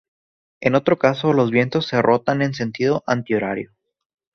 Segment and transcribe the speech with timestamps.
[0.61, 3.71] En otro caso, los vientos se rotan en sentido antihorario.